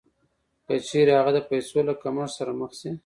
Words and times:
که 0.65 0.73
چېرې 0.87 1.13
هغه 1.19 1.31
د 1.35 1.39
پیسو 1.49 1.77
له 1.87 1.93
کمښت 2.01 2.33
سره 2.37 2.51
مخ 2.59 2.71
شي 2.79 2.91